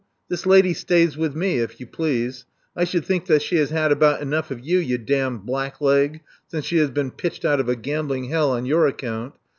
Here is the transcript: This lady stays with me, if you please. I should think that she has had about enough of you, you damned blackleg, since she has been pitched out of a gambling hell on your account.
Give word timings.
This 0.29 0.47
lady 0.47 0.73
stays 0.73 1.15
with 1.15 1.35
me, 1.35 1.59
if 1.59 1.79
you 1.79 1.85
please. 1.85 2.47
I 2.75 2.85
should 2.85 3.05
think 3.05 3.27
that 3.27 3.43
she 3.43 3.57
has 3.57 3.69
had 3.69 3.91
about 3.91 4.19
enough 4.19 4.49
of 4.49 4.59
you, 4.59 4.79
you 4.79 4.97
damned 4.97 5.45
blackleg, 5.45 6.21
since 6.47 6.65
she 6.65 6.77
has 6.77 6.89
been 6.89 7.11
pitched 7.11 7.45
out 7.45 7.59
of 7.59 7.69
a 7.69 7.75
gambling 7.75 8.23
hell 8.29 8.49
on 8.53 8.65
your 8.65 8.87
account. 8.87 9.35